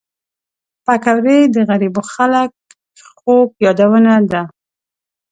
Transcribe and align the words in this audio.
پکورې 0.85 1.37
د 1.55 1.57
غریبو 1.69 2.01
خلک 2.13 2.51
خوږ 3.17 3.49
یادونه 3.65 4.13
ده 4.31 4.43